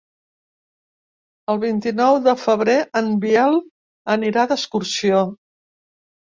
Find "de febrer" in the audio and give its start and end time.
2.29-2.79